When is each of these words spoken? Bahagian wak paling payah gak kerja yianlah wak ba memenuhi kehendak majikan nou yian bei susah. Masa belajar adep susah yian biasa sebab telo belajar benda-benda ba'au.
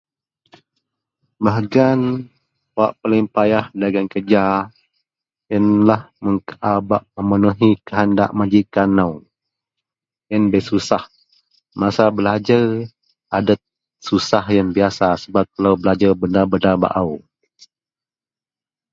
Bahagian 1.45 1.99
wak 2.77 2.91
paling 2.99 3.25
payah 3.35 3.65
gak 3.79 4.07
kerja 4.13 4.43
yianlah 5.49 6.01
wak 6.23 6.61
ba 6.89 6.97
memenuhi 7.15 7.69
kehendak 7.87 8.29
majikan 8.39 8.89
nou 8.97 9.13
yian 10.29 10.43
bei 10.51 10.61
susah. 10.69 11.03
Masa 11.79 12.03
belajar 12.17 12.65
adep 13.37 13.59
susah 14.07 14.43
yian 14.53 14.69
biasa 14.77 15.07
sebab 15.23 15.43
telo 15.53 15.71
belajar 15.81 16.11
benda-benda 16.21 16.71
ba'au. 16.83 17.11